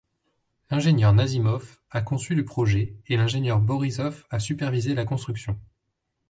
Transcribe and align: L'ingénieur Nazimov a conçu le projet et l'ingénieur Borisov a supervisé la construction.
L'ingénieur 0.71 1.13
Nazimov 1.13 1.77
a 1.91 2.01
conçu 2.01 2.33
le 2.33 2.43
projet 2.43 2.95
et 3.05 3.17
l'ingénieur 3.17 3.59
Borisov 3.59 4.25
a 4.31 4.39
supervisé 4.39 4.95
la 4.95 5.05
construction. 5.05 5.59